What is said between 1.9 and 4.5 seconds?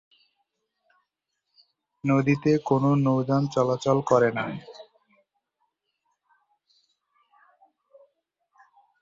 নদীতে কোনো নৌযান চলাচল করে না।